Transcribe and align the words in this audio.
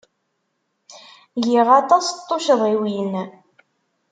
Giɣ 1.45 1.67
aṭas 1.81 2.05
n 2.11 2.17
tuccḍiwin. 2.27 3.13